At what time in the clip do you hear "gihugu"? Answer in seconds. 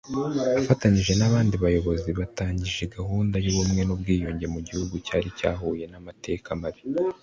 4.67-4.93